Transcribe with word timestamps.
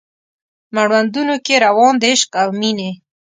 مړوندونو 0.75 1.35
کې 1.45 1.55
روان 1.65 1.93
د 2.01 2.03
عشق 2.11 2.31
او 2.41 2.49
میینې 2.59 2.91